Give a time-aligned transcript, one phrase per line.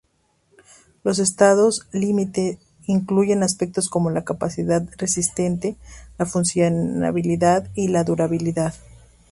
[1.03, 2.57] Los estados límite
[2.87, 5.75] incluyen aspectos como la capacidad resistente,
[6.17, 8.73] la funcionalidad y la durabilidad.